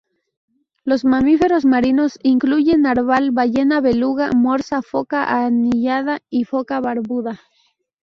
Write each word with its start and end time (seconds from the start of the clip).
Los 0.83 1.05
mamíferos 1.05 1.63
marinos 1.63 2.17
incluyen 2.23 2.81
narval, 2.81 3.29
ballena 3.29 3.81
beluga, 3.81 4.31
morsa, 4.35 4.81
foca 4.81 5.45
anillada 5.45 6.21
y 6.31 6.43
foca 6.45 6.79
barbuda. 6.79 7.39